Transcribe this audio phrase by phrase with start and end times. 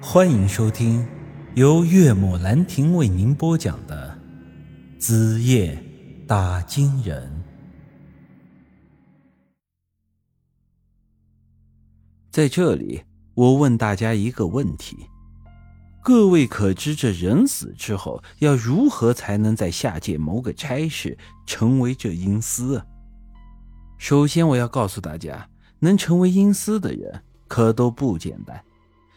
[0.00, 1.06] 欢迎收听
[1.54, 4.18] 由岳母兰亭为您播讲的
[5.00, 5.82] 《子夜
[6.26, 7.26] 打金人》。
[12.30, 13.02] 在这里，
[13.34, 15.08] 我问大家一个问题：
[16.02, 21.16] 各位可知这人死之后要如何才能在下界谋个差事，
[21.46, 22.84] 成为这阴司？
[23.96, 28.62] 首先，我要告诉大家，能成为阴司的人可都不简单。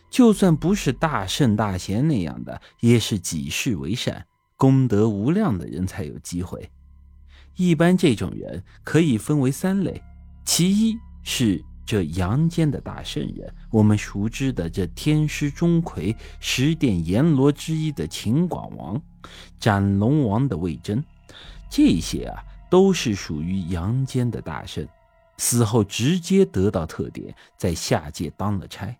[0.09, 4.25] 就算不是大圣大贤那样的，也是几世为善、
[4.57, 6.69] 功德无量的人才有机会。
[7.55, 10.01] 一般这种人可以分为三类：
[10.45, 19.01] 其一是这阳间的大圣人，我们熟知的这天师钟馗、十殿阎罗之一的秦广王、
[19.59, 21.03] 斩龙王的魏征，
[21.69, 24.87] 这些啊都是属于阳间的大圣，
[25.37, 28.95] 死后直接得到特点，在下界当了差。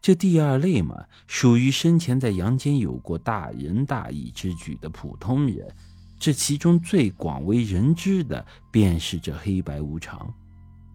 [0.00, 5.66] 这第二类嘛，属于生前在阳间有过大仁大义之举的普通人。
[6.18, 10.32] 这其中最广为人知的，便是这黑白无常。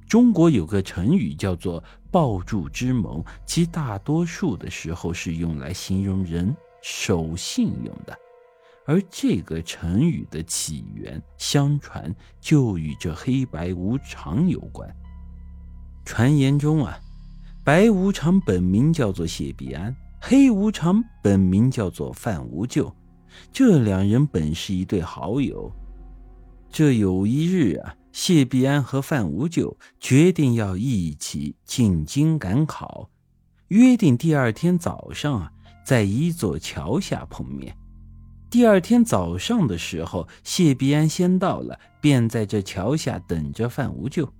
[0.07, 8.17] 中国有个成语叫做“抱柱之盟”，其大多数的时候是用来形容人守信用的。
[8.85, 14.89] 而这个成语的起源，相传就与这黑白无常有关。
[16.05, 16.97] 传言中啊。
[17.67, 22.95] 白无常本名叫做谢必安，黑无常本名叫做范无咎，
[23.51, 25.69] 这两人本是一对好友。
[26.69, 33.09] 这有一日啊，谢必安和范无咎决定要一起进京赶考，
[33.67, 35.51] 约定第二天早上啊，
[35.85, 37.75] 在一座桥下碰面。
[38.49, 44.31] 第二天早上的时候，谢必安先到了，便在这桥下等着范无咎。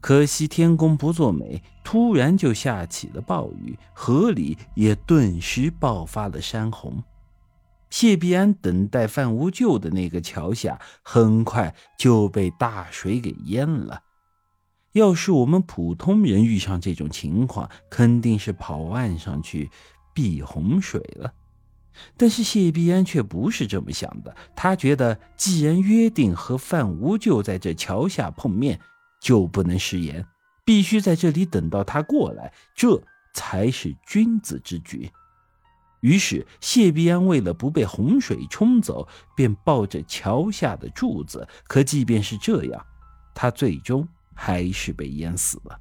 [0.00, 7.02] 可惜天公不作美，突然就下起了暴雨，河里也顿时爆发了山洪。
[7.88, 14.00] 谢必安等待范无救的那个桥下，很快就被大水给淹了。
[14.92, 19.70] 要是我们普通人遇上这种情况，肯定是跑岸上去
[20.14, 21.32] 避洪水了。
[22.16, 28.80] 但是谢必安却不是这么想的，他觉得既然约定和范无救在这桥下碰面。
[29.22, 30.26] 就不能食言，
[30.64, 33.00] 必须在这里等到他过来，这
[33.32, 35.08] 才是君子之举。
[36.00, 39.06] 于是谢必安为了不被洪水冲走，
[39.36, 41.46] 便抱着桥下的柱子。
[41.68, 42.84] 可即便是这样，
[43.32, 45.78] 他最终还是被淹死了。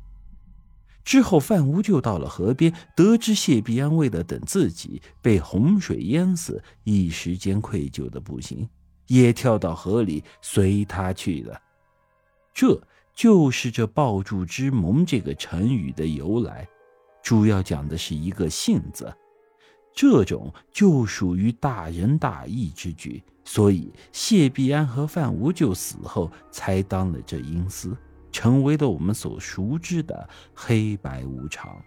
[1.03, 8.69] 之后范无咎到了河边，得知谢必安为了等自己被洪水淹死，一时间愧疚的不行，
[9.07, 11.59] 也跳到河里随他去了。
[12.53, 12.80] 这。
[13.21, 16.67] 就是这“抱柱之盟”这个成语的由来，
[17.21, 19.13] 主要讲的是一个“信”字，
[19.93, 27.95] 这种就属于大仁大义之举，所以谢必安和范无咎死后才当了这阴司，
[28.31, 31.79] 成为了我们所熟知的黑白无常。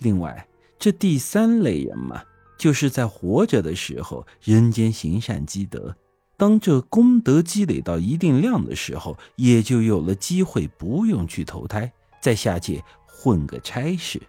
[0.00, 0.46] 另外，
[0.78, 2.22] 这第三类人嘛，
[2.58, 5.96] 就是在活着的时候人间行善积德。
[6.42, 14.20] 当这功德积累到一定量的时候，也就有了机会，不用去投胎，在下界混个差事。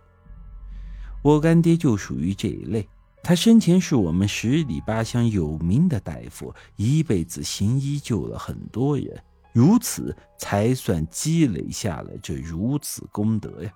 [1.23, 2.87] 我干爹就属于这一类，
[3.23, 9.19] 他生前是我们十里八乡有名的大夫，一辈子行医救了很多人，
[9.51, 13.73] 如此才算积累下了这如此功德呀。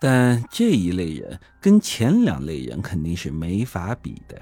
[0.00, 4.40] 但这一类人跟前两类人肯定是没法比的。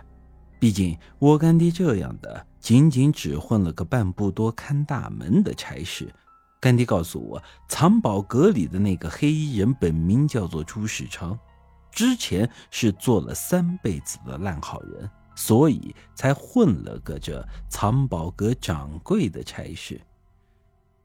[0.58, 6.14] 毕竟我干爹这样的，仅仅只混了个半步多看大门的差事。
[6.60, 11.38] 干爹告诉我，藏宝阁里的那个黑衣人本名叫做朱世昌，
[11.90, 19.98] 之前是做了三辈子的烂好人，所以才混了个这藏宝阁掌柜的差事。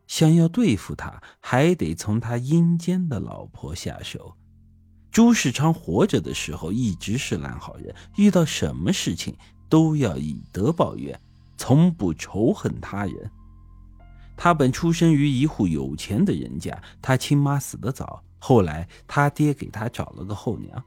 [0.07, 4.35] 想要对付他，还得从他阴间的老婆下手。
[5.09, 9.33] 朱世昌活着的时候一直是烂好人，遇到什么事情
[9.69, 11.17] 都要以德报怨，
[11.57, 13.31] 从不仇恨他人。
[14.37, 20.83] 他本出生于一户有钱的人家，他亲妈死得早，后来他爹给他找了个后娘，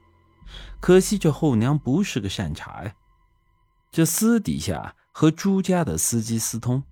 [0.79, 2.93] 可惜这后娘不是个善茬呀，
[3.91, 6.83] 这私底下和朱家的司机私通。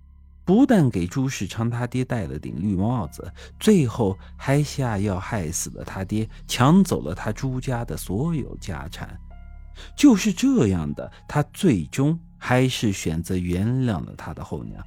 [0.44, 3.30] 不但给朱世昌他爹戴了顶绿帽子，
[3.60, 9.20] 最后还下药害死了他爹，抢走了他朱家的所有家产。
[9.96, 14.84] 就是这样的，他最终还是选择原谅了他的后娘，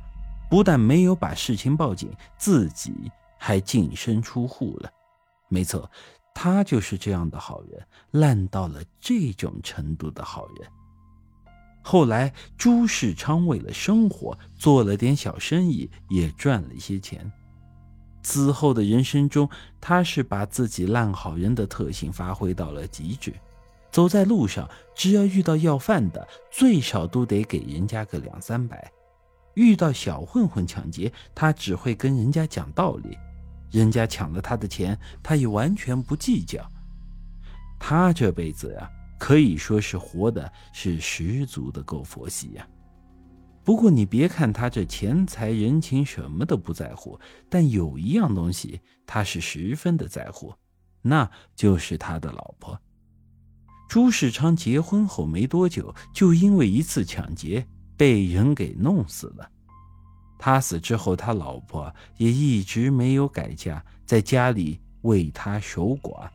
[0.49, 2.93] 不但没有把事情报警，自己
[3.37, 4.91] 还净身出户了。
[5.49, 5.89] 没错，
[6.33, 10.67] 他就是这样的好人，烂到了这种程度的好人。
[11.83, 17.31] 后来，朱世昌为了生活做了点小生意，也赚了一些钱。
[18.23, 19.49] 此后的人生中，
[19.79, 23.33] 他是把自己烂好人的特性发挥到了极致。
[23.91, 28.77] 走在路上，只要遇到要饭的，最少都得给人家个两三百；
[29.55, 33.17] 遇到小混混抢劫，他只会跟人家讲道理。
[33.69, 36.65] 人家抢了他的钱，他也完全不计较。
[37.79, 38.89] 他这辈子呀，
[39.19, 42.67] 可以说是活的是十足的够佛系呀。
[43.63, 50.53] 不过你别看他这钱财人情什么都不在乎，但有一样东西他是十分的在乎，
[51.01, 52.79] 那就是他的老婆。
[53.91, 57.67] 朱世昌结婚后没多久，就因为一次抢劫
[57.97, 59.49] 被人给弄死了。
[60.39, 66.29] 他死之后，他老婆也一直没有改嫁，在家里为他守寡，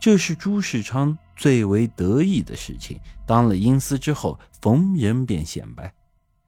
[0.00, 2.98] 这是朱世昌最为得意的事情。
[3.26, 5.92] 当了阴司之后，逢人便显摆：“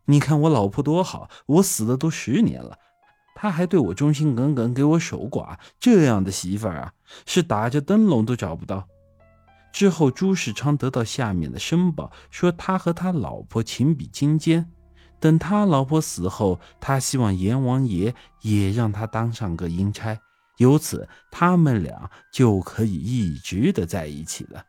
[0.08, 2.78] 你看我老婆多好，我死了都十年了，
[3.34, 5.58] 她还对我忠心耿耿，给我守寡。
[5.78, 6.94] 这样的媳妇儿啊，
[7.26, 8.88] 是打着灯笼都找不到。”
[9.76, 14.72] 之后，朱世昌得到下面的申报，说他和他老婆情比金坚。
[15.20, 20.18] 等他老婆死后，他希望阎王爷也让他当上个阴差，
[20.56, 24.64] 由此他们俩就可以一直的在一起了。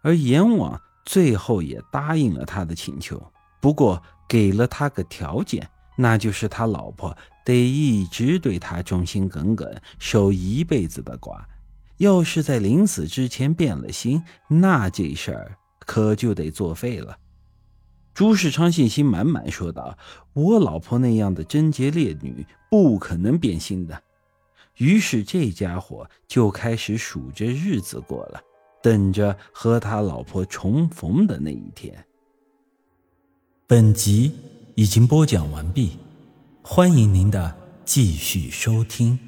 [0.00, 3.22] 而阎王最后也答应了他的请求，
[3.60, 7.14] 不过给了他个条件，那就是他老婆
[7.44, 11.44] 得一直对他忠心耿耿，守一辈子的寡。
[11.98, 17.18] 要是在临死之前变了心，那这事儿可就得作废了。
[18.12, 19.98] 朱世昌信心满满说道
[20.32, 24.02] ：“我老婆那样的贞洁烈女不可能变心的。”
[24.78, 28.40] 于是这家伙就开始数着日子过了，
[28.82, 32.06] 等着和他老婆重逢的那一天。
[33.66, 34.32] 本集
[34.74, 35.98] 已经播讲完毕，
[36.62, 39.25] 欢迎您的继续收听。